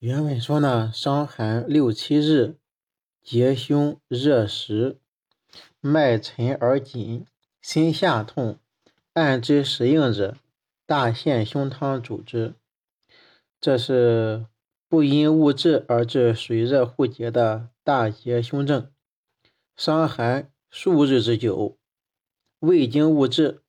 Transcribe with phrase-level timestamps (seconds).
[0.00, 2.54] 原文说呢，伤寒六七日，
[3.20, 5.00] 结胸热实，
[5.80, 7.26] 脉沉而紧，
[7.60, 8.60] 心下痛，
[9.14, 10.36] 按之实硬者，
[10.86, 12.54] 大陷胸汤主之。
[13.60, 14.46] 这是
[14.88, 18.92] 不因物质而致水热互结的大结胸症。
[19.74, 21.76] 伤寒数日之久，
[22.60, 23.62] 未经物质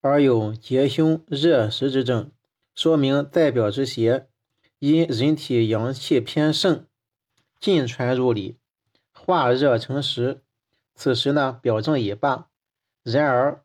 [0.00, 2.32] 而有结胸热实之症，
[2.74, 4.26] 说明代表之邪。
[4.80, 6.86] 因人体阳气偏盛，
[7.60, 8.56] 进传入里，
[9.12, 10.40] 化热成实。
[10.94, 12.48] 此时呢，表证已罢。
[13.02, 13.62] 然而，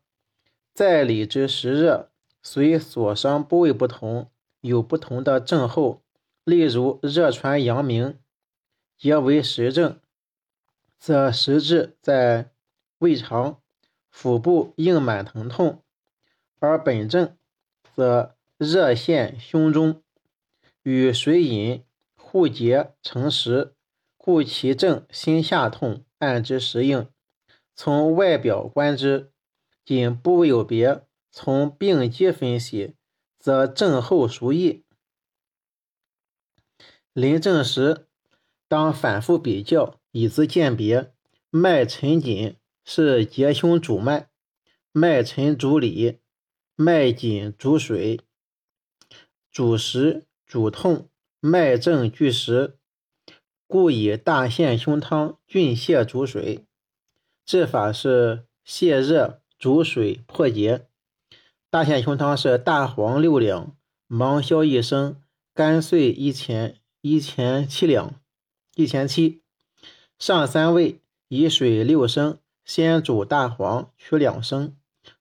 [0.74, 2.10] 在里之实热，
[2.42, 6.02] 随所伤部位不同，有不同的症候。
[6.44, 8.18] 例如，热传阳明，
[8.98, 9.98] 皆为实症，
[10.98, 12.50] 则实质在
[12.98, 13.62] 胃肠、
[14.10, 15.82] 腹部硬满疼痛；
[16.58, 17.34] 而本症
[17.94, 20.02] 则热陷胸中。
[20.86, 21.82] 与水饮
[22.14, 23.74] 互结成实，
[24.16, 27.08] 故其症心下痛，按之实应。
[27.74, 29.32] 从外表观之，
[29.84, 32.94] 仅部位有别；从病机分析，
[33.36, 34.84] 则症候殊异。
[37.12, 38.06] 临证时，
[38.68, 41.12] 当反复比较，以资鉴别。
[41.50, 44.30] 脉沉紧是结胸主脉，
[44.92, 46.20] 脉沉主里，
[46.76, 48.20] 脉紧主水，
[49.50, 50.25] 主食。
[50.46, 51.08] 主痛，
[51.40, 52.78] 脉证俱实，
[53.66, 56.64] 故以大陷胸汤峻泻主水。
[57.44, 60.86] 治法是泻热主水破结。
[61.68, 65.20] 大陷胸汤是大黄六两，芒硝一升，
[65.52, 68.20] 甘遂一钱一钱七两，
[68.76, 69.42] 一钱七。
[70.16, 74.76] 上三味，以水六升，先煮大黄，取两升，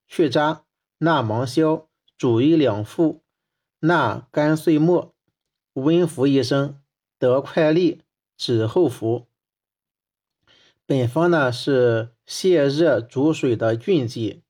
[0.08, 0.66] 去渣，
[1.00, 3.24] 纳芒硝，煮一两副，
[3.80, 5.15] 纳甘遂末。
[5.76, 6.80] 温服一生，
[7.20, 8.02] 得快利，
[8.38, 9.28] 止后服。
[10.86, 14.42] 本方呢是泻热逐水的峻剂，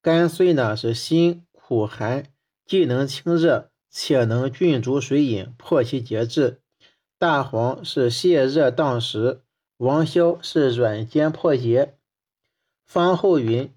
[0.00, 2.32] 甘遂呢是辛苦寒，
[2.66, 6.60] 既能清热，且能峻逐水饮，破其结滞。
[7.16, 9.42] 大黄是泻热荡食，
[9.76, 11.96] 王硝是软坚破结。
[12.84, 13.72] 方后云：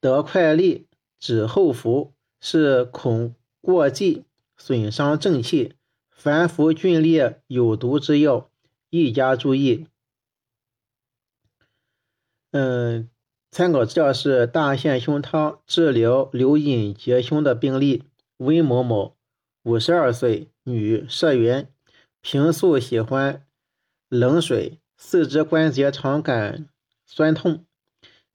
[0.00, 0.88] 得快利，
[1.20, 4.24] 止后服，是恐过剂
[4.56, 5.74] 损伤正气。
[6.22, 8.50] 凡服峻烈有毒之药，
[8.90, 9.86] 宜加注意。
[12.50, 13.08] 嗯，
[13.50, 18.04] 参考资料是大陷胸汤治疗流饮结胸的病例：
[18.36, 19.16] 温某某，
[19.62, 21.72] 五十二岁，女，社员，
[22.20, 23.46] 平素喜欢
[24.10, 26.68] 冷水，四肢关节常感
[27.06, 27.64] 酸痛。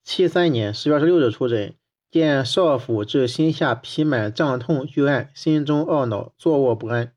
[0.03, 1.75] 七三年十月二十六日出诊，
[2.09, 7.14] 见少腹至心下皮满胀痛拒按，心中懊恼，坐卧不安。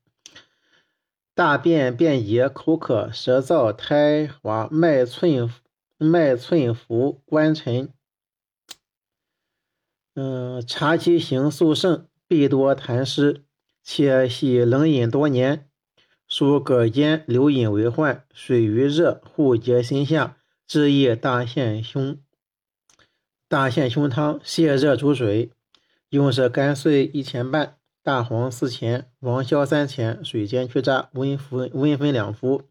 [1.39, 5.49] 大便便结，口渴，舌燥，苔滑，脉寸
[5.97, 7.93] 脉寸浮，关沉。
[10.15, 13.45] 嗯，察其形素盛，必多痰湿，
[13.81, 15.69] 且喜冷饮多年，
[16.27, 20.35] 属膈间流饮为患，水与热互结心下，
[20.67, 22.19] 治易大陷胸。
[23.47, 25.53] 大陷胸汤泻热逐水，
[26.09, 27.78] 用是甘碎一钱半。
[28.01, 32.63] 大黄四钱，王硝三钱，水煎去渣，温服温分两服。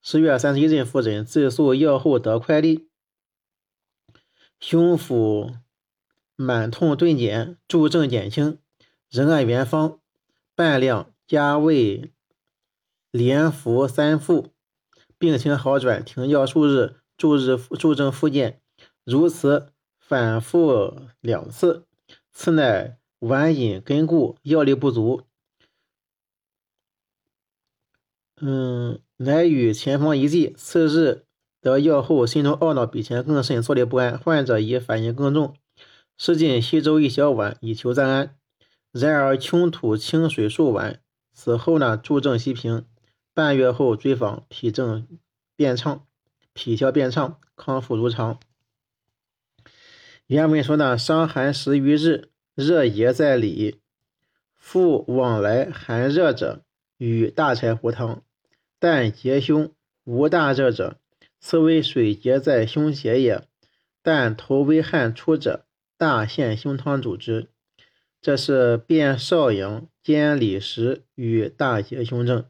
[0.00, 2.88] 十月三十一日复诊，自诉药后得快利，
[4.60, 5.50] 胸腹
[6.36, 8.58] 满痛顿减，诸症减轻。
[9.10, 10.00] 仍按原方
[10.54, 12.12] 半量加味，
[13.10, 14.52] 连服三副，
[15.18, 18.60] 病情好转，停药数日，诸日诸症复见。
[19.04, 21.86] 如此反复两次，
[22.32, 22.98] 此乃。
[23.20, 25.22] 晚饮根固，药力不足，
[28.36, 30.52] 嗯，乃与前方一剂。
[30.52, 31.24] 次日
[31.60, 34.18] 得药后，心中懊恼比前更甚，坐立不安。
[34.18, 35.56] 患者已反应更重，
[36.18, 38.36] 施进稀粥一小碗，以求暂安。
[38.92, 41.00] 然而穷吐清水数碗，
[41.32, 42.86] 此后呢，诸症息平。
[43.32, 45.08] 半月后追访，脾症
[45.56, 46.06] 变畅，
[46.52, 48.38] 脾消变畅，康复如常。
[50.26, 52.30] 原文说呢，伤寒十余日。
[52.54, 53.80] 热结在里，
[54.54, 56.62] 复往来寒热者，
[56.98, 58.22] 与大柴胡汤；
[58.78, 59.72] 但结胸
[60.04, 60.98] 无大热者，
[61.40, 63.42] 此为水结在胸胁也。
[64.02, 65.66] 但头微汗出者，
[65.96, 67.48] 大陷胸汤主之。
[68.20, 72.44] 这是辨少阳兼里实与大结胸症。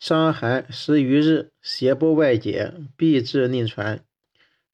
[0.00, 4.04] 伤寒十余日，邪不外解，必至内传。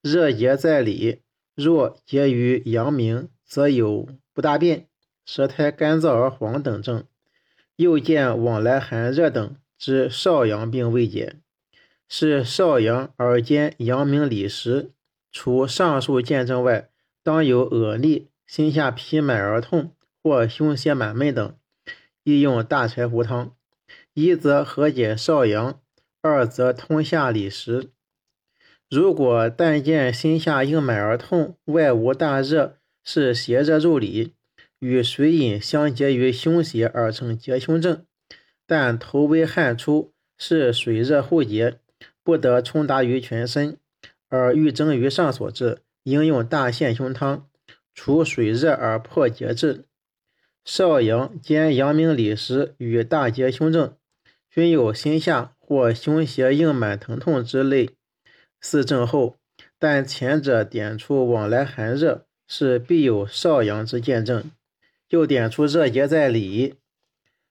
[0.00, 1.22] 热结在里，
[1.54, 4.08] 若结于阳明，则有。
[4.34, 4.88] 不大便、
[5.24, 7.04] 舌苔干燥而黄等症，
[7.76, 11.36] 又见往来寒热等，之少阳病未解，
[12.08, 14.90] 是少阳而兼阳明里实。
[15.30, 16.90] 除上述见证外，
[17.22, 19.92] 当有恶逆、心下痞满而痛，
[20.22, 21.56] 或胸胁满闷等，
[22.22, 23.52] 宜用大柴胡汤。
[24.12, 25.80] 一则和解少阳，
[26.22, 27.90] 二则通下里实。
[28.88, 34.32] 如果但见心下硬满而痛，外无大热，是邪热入里，
[34.78, 38.06] 与水饮相结于胸胁而成结胸症；
[38.66, 41.78] 但头微汗出，是水热互结，
[42.22, 43.76] 不得冲达于全身，
[44.28, 47.46] 而欲蒸于上所致，应用大陷胸汤，
[47.94, 49.84] 除水热而破结滞。
[50.64, 53.96] 少阳兼阳明里实与大结胸症，
[54.50, 57.90] 均有心下或胸胁硬满疼痛之类。
[58.62, 59.36] 四症后，
[59.78, 64.42] 但前者点出往来寒热，是必有少阳之见证；
[65.08, 66.74] 又点出热结在里，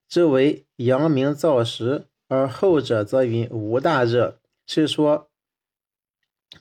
[0.07, 5.29] 之为阳明燥实；而后者则云无大热，是说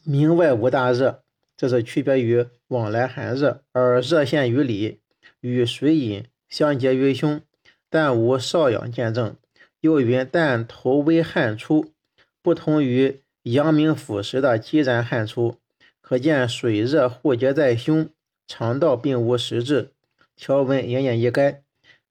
[0.05, 1.23] 明外无大热，
[1.57, 5.01] 这是区别于往来寒热而热现于里，
[5.41, 7.41] 与水饮相结于胸，
[7.89, 9.37] 但无少阳见证。
[9.81, 11.93] 又云但头微汗出，
[12.41, 13.21] 不同于。
[13.43, 15.57] 阳明腑实的激然汗出，
[16.01, 18.09] 可见水热互结在胸，
[18.47, 19.93] 肠道并无实质。
[20.35, 21.61] 条文言简意赅，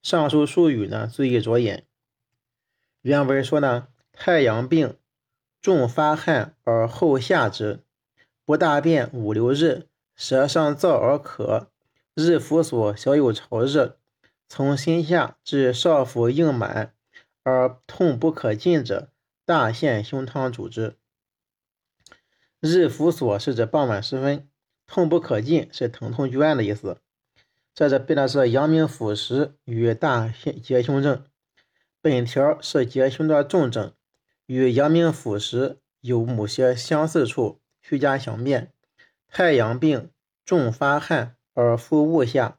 [0.02, 1.86] 上述术语呢，注意着眼。
[3.02, 4.96] 原文说呢，太阳病
[5.60, 7.80] 重发汗而后下之，
[8.44, 11.70] 不大便五六日，舌上燥而渴，
[12.14, 13.98] 日腹所小有潮热，
[14.48, 16.94] 从心下至少腹硬满
[17.42, 19.10] 而痛不可禁者，
[19.44, 20.96] 大陷胸汤主之。
[22.60, 24.48] 日伏所是指傍晚时分，
[24.92, 26.98] 痛不可进是疼痛剧案的意思。
[27.74, 30.28] 这是背的是阳明腑实与大
[30.62, 31.24] 结胸症。
[32.02, 33.94] 本条是结胸的重症，
[34.44, 38.70] 与阳明腑实有某些相似处，需加详辨。
[39.28, 40.10] 太阳病
[40.44, 42.58] 重发汗而腹恶下，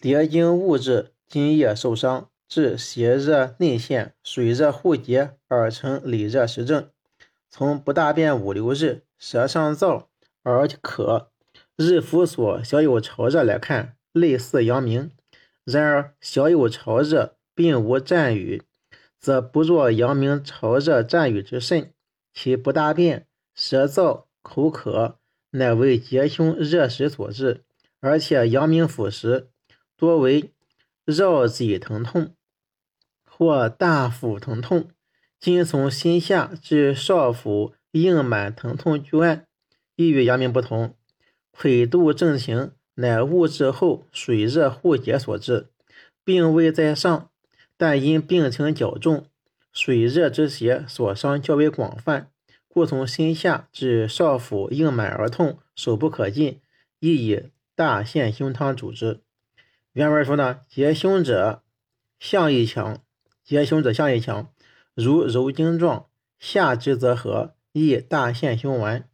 [0.00, 6.88] 结经物质津液受伤，致邪热内陷，水热互结而成里热实症。
[7.50, 10.06] 从不大便五六日，舌上燥
[10.42, 11.30] 而渴，
[11.76, 15.10] 日腹所小有潮热来看，类似阳明。
[15.64, 18.62] 然而小有潮热，并无战语，
[19.18, 21.92] 则不若阳明潮热战语之甚。
[22.32, 25.18] 其不大便、舌燥、口渴，
[25.50, 27.64] 乃为结胸热实所致。
[28.00, 29.50] 而且阳明腑实
[29.96, 30.54] 多为
[31.04, 32.34] 绕脊疼痛
[33.26, 34.88] 或大腹疼痛。
[35.38, 39.46] 今从心下至少腹硬满疼痛剧案，
[40.00, 40.94] 亦与阳明不同。
[41.54, 45.66] 溃肚症情乃物质后水热互结所致，
[46.24, 47.28] 病未在上，
[47.76, 49.26] 但因病情较重，
[49.74, 52.30] 水热之邪所伤较为广泛，
[52.66, 56.62] 故从心下至少腹硬满而痛，手不可近，
[56.98, 59.20] 亦以大陷胸汤主之。
[59.92, 61.62] 原文说呢，结胸者
[62.18, 63.02] 象亦强，
[63.44, 64.50] 结胸者象亦强。
[64.94, 66.06] 如揉经状，
[66.38, 69.09] 下肢则和，亦大陷胸丸。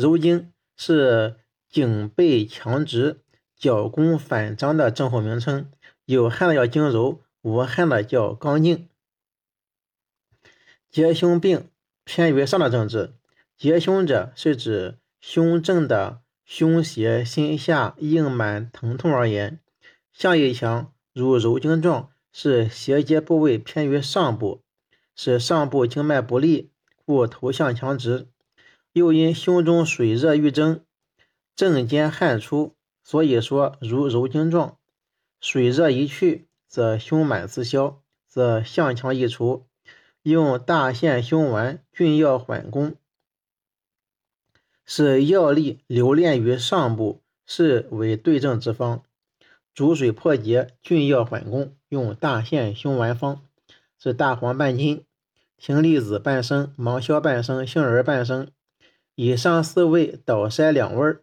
[0.00, 1.36] 揉经是
[1.68, 3.20] 颈背强直、
[3.56, 5.70] 脚弓反张的症候名称，
[6.06, 8.88] 有汗的叫经揉，无汗的叫刚劲。
[10.90, 11.68] 结胸病
[12.04, 13.12] 偏于上的症治，
[13.58, 19.60] 结胸者是指胸正的胸胁心下硬满疼痛而言，
[20.12, 24.62] 下亦强，如揉经状是胁结部位偏于上部。
[25.16, 26.70] 使上部经脉不利，
[27.04, 28.29] 故头向强直；
[28.92, 30.84] 又因胸中水热欲蒸，
[31.54, 34.78] 正兼汗出，所以说如揉经状。
[35.40, 39.66] 水热一去，则胸满自消，则向强一除。
[40.22, 42.94] 用大陷胸丸峻药缓攻，
[44.84, 49.02] 使药力留恋于上部，是为对症之方。
[49.72, 53.40] 煮水破结，峻药缓攻，用大陷胸丸方，
[53.98, 55.04] 是大黄半斤。
[55.58, 58.50] 葶苈子半升，芒硝半升，杏仁半升，
[59.22, 61.22] 以上四味捣筛两味儿，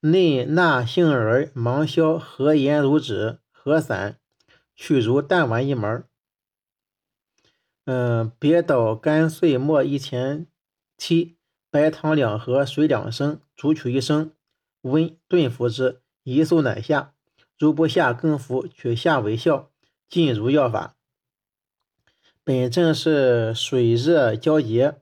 [0.00, 4.18] 内纳杏仁、芒硝和盐如脂，合散，
[4.76, 6.02] 取如淡丸一枚。
[7.86, 10.46] 嗯，别捣干碎末一钱
[10.98, 11.38] 七，
[11.70, 14.32] 白糖两盒，水两升，煮取一升，
[14.82, 17.14] 温炖服之，一宿乃下。
[17.58, 19.70] 如不下，更服，取下为效。
[20.10, 20.96] 尽如药法。
[22.44, 25.00] 本症是水热交结，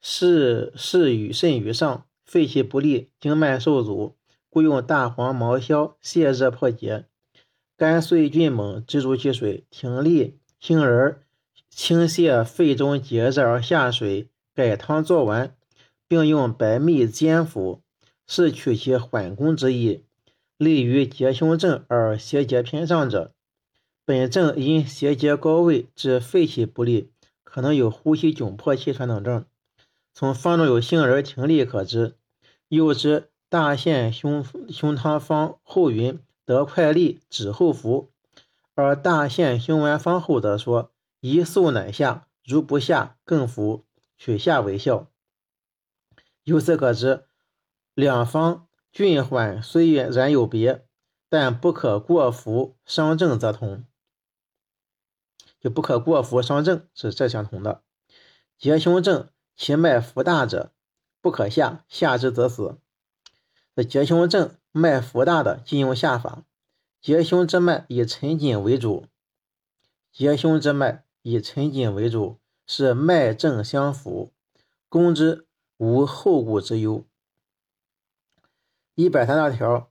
[0.00, 4.16] 是是与肾于上，肺气不利，经脉受阻，
[4.48, 7.06] 故用大黄、毛硝泻热破结。
[7.76, 9.64] 肝碎菌猛，直入其水。
[9.70, 11.20] 葶苈、杏仁、
[11.68, 15.54] 清泻肺中结热而下水，改汤作丸，
[16.06, 17.82] 并用白蜜煎服，
[18.26, 20.04] 是取其缓攻之意。
[20.58, 23.32] 利于结胸症而邪结偏上者，
[24.04, 27.10] 本症因邪结高位致肺气不利，
[27.42, 29.46] 可能有呼吸窘迫、气喘等症。
[30.12, 32.16] 从方中有杏仁停利可知。
[32.68, 38.10] 又知大陷胸胸汤方后云得快利，止后服。
[38.74, 43.84] 而大陷胸丸方后则说一速乃下，如不下更服，
[44.16, 45.10] 取下为效。
[46.44, 47.26] 由此可知，
[47.94, 48.66] 两方。
[48.92, 50.84] 峻缓虽然有别，
[51.28, 53.84] 但不可过服伤正则同，
[55.60, 57.84] 就不可过服伤正是这相同的。
[58.58, 60.72] 结胸症其脉浮大者，
[61.20, 62.78] 不可下，下之则死。
[63.76, 66.44] 这结胸症脉浮大的，禁用下法。
[66.98, 69.04] 结胸之脉以沉紧为主，
[70.10, 74.32] 结胸之脉以沉紧为主，是脉正相符，
[74.88, 77.04] 攻之无后顾之忧。
[78.94, 79.90] 一百三十条，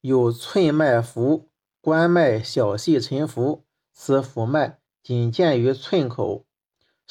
[0.00, 1.50] 有寸脉浮，
[1.82, 6.46] 关脉小细沉浮，此浮脉仅见于寸口，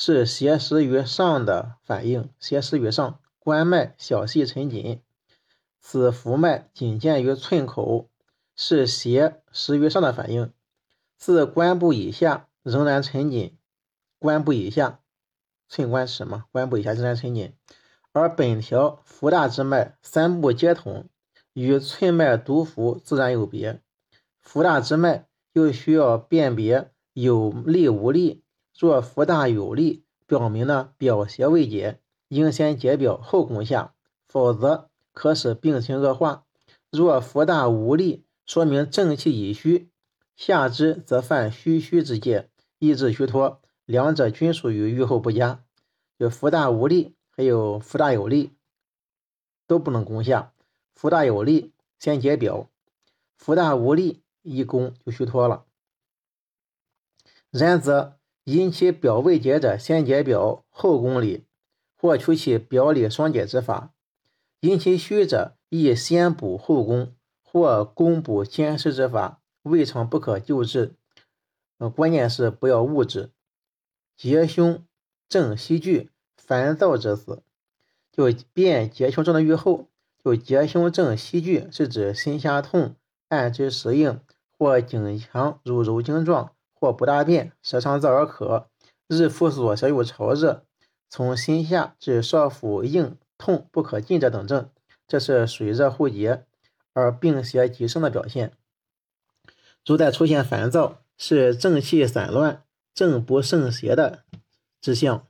[0.04, 2.28] 是邪实于上的反应。
[2.40, 5.00] 邪实于上，关脉小细沉紧，
[5.80, 8.10] 此浮脉仅见于寸口，
[8.56, 10.52] 是邪实于上的反应。
[11.20, 13.56] 自关部以下仍然沉紧，
[14.18, 15.02] 关部以下，
[15.70, 17.54] 寸关尺嘛，关部以下仍然沉紧，
[18.12, 21.08] 而本条浮大之脉三部皆同。
[21.54, 23.80] 与寸脉独浮自然有别，
[24.40, 28.44] 浮大之脉又需要辨别有力无力。
[28.82, 33.94] 若浮大有力，表明呢表邪未解，应先解表后攻下，
[34.28, 36.48] 否则可使病情恶化。
[36.90, 39.92] 若浮大无力，说明正气已虚，
[40.36, 45.64] 下之则犯虚虚之戒，意志虚脱，两者均属于预后不佳。
[46.18, 48.56] 就浮大无力，还有浮大有力，
[49.68, 50.54] 都不能攻下。
[50.96, 52.68] 福大有力，先解表；
[53.38, 55.66] 福大无力，一攻就虚脱了。
[57.52, 58.18] 然则
[58.52, 61.46] 因其表未解者，先解表后攻里，
[61.98, 63.92] 或取其表里双解之法；
[64.60, 70.96] 因其虚者，亦先补后攻，或攻补兼施之法，未尝不可救治。
[71.78, 73.32] 呃，关键是不要误治。
[74.18, 74.84] 结胸
[75.30, 77.42] 正息聚，烦躁之死，
[78.12, 79.88] 就辨结胸症的预后。
[80.24, 82.96] 就结胸症息聚，是指心下痛，
[83.30, 84.22] 按之时硬，
[84.56, 88.68] 或颈强如揉筋状，或不大便，舌上燥而渴，
[89.08, 90.66] 日复所舌有潮热，
[91.08, 94.72] 从心下至少腹硬痛不可进者等症，
[95.08, 96.44] 这是水热互结
[96.94, 98.58] 而病邪极盛的表现。
[99.86, 102.64] 如再出现烦躁，是正气散乱、
[102.96, 104.24] 正不胜邪的
[104.82, 105.28] 之象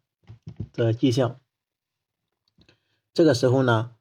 [0.72, 1.38] 的迹象。
[3.14, 3.94] 这个时候呢？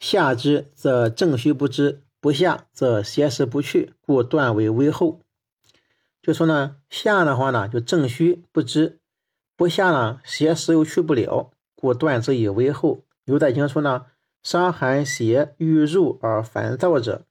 [0.00, 5.18] 下肢则正虚不知，不下则邪实不去，故断为微后。
[6.22, 9.00] 就说呢，下的话呢就正虚不知，
[9.56, 13.02] 不下呢邪实又去不了，故断之以微后。
[13.24, 14.06] 有在经说呢，
[14.40, 17.26] 伤寒邪欲入而烦躁者，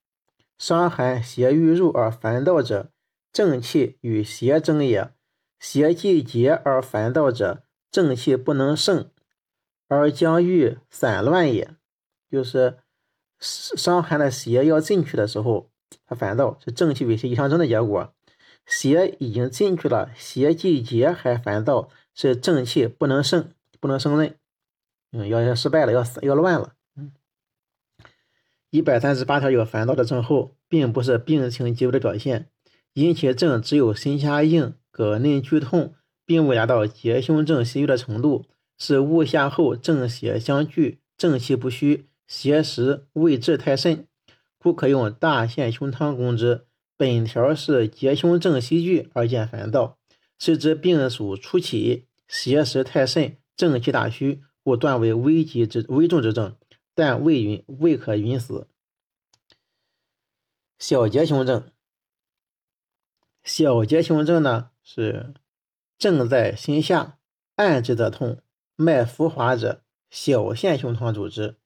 [0.57, 2.91] 伤寒邪欲入而烦躁者，
[3.31, 5.13] 正气与邪争也；
[5.57, 9.10] 邪既结而烦躁者，正气不能胜
[9.88, 11.75] 而将欲散乱也。
[12.29, 12.79] 就是
[13.41, 15.71] 伤寒的邪要进去的时候，
[16.05, 18.13] 他烦躁，是正气与邪相争的结果。
[18.67, 24.36] 邪已经进去了，邪既结还烦躁，是正气不能胜，不能胜任。
[25.12, 26.74] 嗯，要要失败了，要死要乱了。
[26.95, 27.12] 嗯，
[28.69, 32.48] 一百三十八条有烦躁的症候，并不是病情极危的表现，
[32.93, 35.95] 引起症只有心下硬、膈内剧痛，
[36.25, 38.45] 并未达到结胸症息郁的程度，
[38.77, 42.07] 是误下后正邪相聚，正气不虚。
[42.31, 44.07] 邪实未至太甚，
[44.57, 46.65] 故可用大陷胸汤攻之。
[46.95, 50.00] 本条是结胸正息聚而见烦躁，
[50.39, 56.55] 是指病属初期，邪实太甚，正气大虚，故断为危急之危重之症，
[56.95, 58.69] 但未允未可允死。
[60.79, 61.69] 小结胸症，
[63.43, 65.33] 小结胸症呢是
[65.97, 67.17] 正在心下，
[67.57, 68.41] 按之则痛，
[68.77, 71.57] 脉浮滑者，小陷胸汤主之。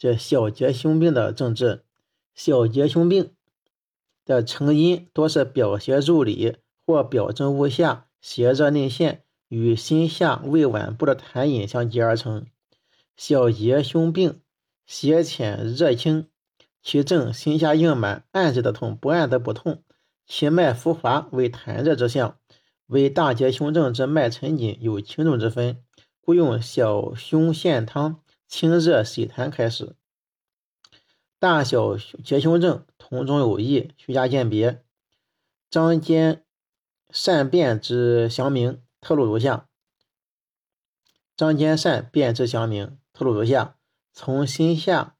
[0.00, 1.82] 这小结胸病的症治，
[2.34, 3.34] 小结胸病
[4.24, 12.46] 的成因多是表邪入里或表症误下，邪热内陷，与心下胃脘部的痰饮相结而成。
[13.14, 14.40] 小结胸病
[14.86, 16.26] 邪浅热轻，
[16.82, 19.82] 其症心下硬满，按之得痛，不按则不痛。
[20.26, 22.38] 其脉浮滑为痰热之象，
[22.86, 25.84] 为大结胸症之脉沉紧有轻重之分，
[26.22, 29.94] 故用小胸陷汤清热洗痰开始。
[31.38, 34.82] 大小结胸症同中有异，需加鉴别。
[35.70, 36.44] 张坚
[37.10, 39.68] 善辨之详明特录如下：
[41.36, 43.76] 张坚善辨之详明特录如下：
[44.12, 45.16] 从心下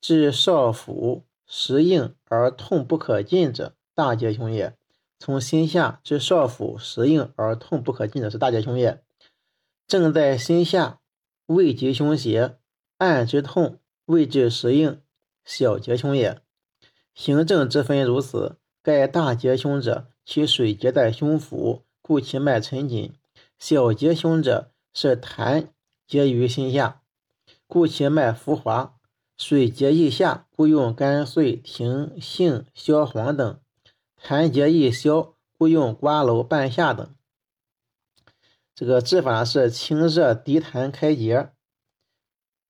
[0.00, 4.76] 至少腹，时硬而痛不可进者，大结胸也。
[5.18, 9.02] 从心下至少腹，时硬而痛不可进者，是大结胸也。
[9.88, 11.00] 正在心下，
[11.46, 12.59] 未及胸胁，
[13.00, 15.00] 按之痛，未至实硬。
[15.42, 16.42] 小结胸也，
[17.14, 18.58] 行症之分如此。
[18.82, 23.14] 盖大结胸者，其水结在胸腹，故其脉沉紧；
[23.58, 25.68] 小结胸者，是痰
[26.06, 27.00] 结于心下，
[27.66, 28.94] 故其脉浮滑。
[29.38, 33.60] 水结易下，故用甘遂、停杏、消黄等；
[34.22, 37.14] 痰结易消，故用瓜蒌、半夏等。
[38.74, 41.50] 这个治法是清热涤痰开结。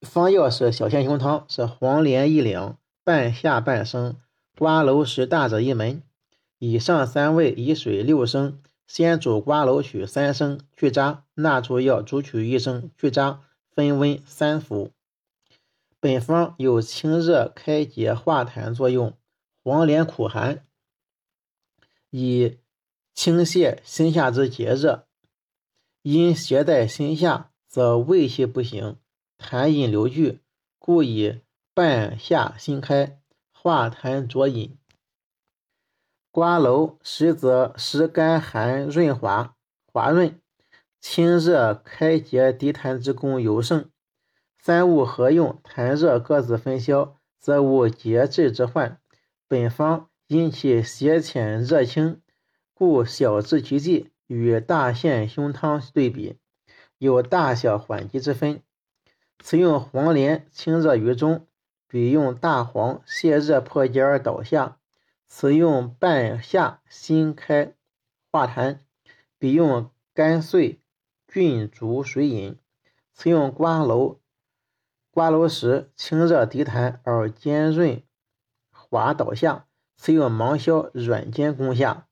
[0.01, 4.17] 方药是小陷胸汤，是黄连一两，半夏半升，
[4.57, 6.03] 瓜蒌实大者一门。
[6.59, 13.41] 以上三味以水六升，先煮瓜蒌取三升，去渣；纳出药煮取一升，去渣，
[13.71, 14.91] 分温三服。
[16.01, 19.15] 本方有清热开结化痰作用。
[19.63, 20.65] 黄连苦寒，
[22.09, 22.57] 以
[23.15, 25.07] 清泻心下之结热。
[26.01, 28.97] 因邪在心下，则胃气不行。
[29.41, 30.41] 痰饮流聚，
[30.79, 31.41] 故以
[31.73, 33.19] 半夏辛开，
[33.51, 34.77] 化痰浊饮。
[36.31, 39.57] 瓜蒌实则湿甘寒润滑，
[39.87, 40.39] 滑润
[41.01, 43.91] 清热开结涤痰之功尤盛。
[44.59, 49.01] 三物合用，痰热各自分消，则无结滞之患。
[49.49, 52.21] 本方因其邪浅热清，
[52.75, 56.37] 故小治其剂，与大陷胸汤对比，
[56.99, 58.63] 有大小缓急之分。
[59.43, 61.47] 此用黄连清热于中，
[61.89, 64.77] 比用大黄泻热破结而导下；
[65.27, 67.73] 此用半夏辛开
[68.31, 68.81] 化痰，
[69.39, 70.81] 比用甘遂
[71.27, 72.57] 菌逐水饮；
[73.15, 74.19] 此用瓜蒌
[75.11, 78.03] 瓜蒌实清热涤痰而坚润
[78.71, 79.65] 滑导下；
[79.97, 82.07] 此用芒硝软坚攻下，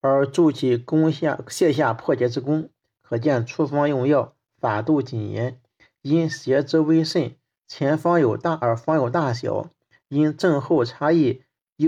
[0.00, 2.68] 而助其攻下泻下破结之功。
[3.00, 5.60] 可见处方用药法度谨严。
[6.04, 7.34] 因邪之微甚，
[7.66, 9.70] 前方有大，而方有大小；
[10.08, 11.42] 因症候差异，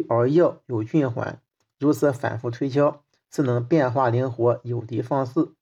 [0.09, 1.43] 而药有峻缓。
[1.79, 5.56] 如此反复推敲，自能变化灵活，有的放肆。